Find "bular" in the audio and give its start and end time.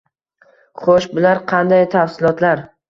1.19-1.43